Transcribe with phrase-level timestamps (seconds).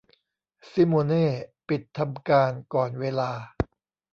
[0.73, 1.25] ซิโมเน่
[1.67, 3.31] ปิดทำการก่อนเวลา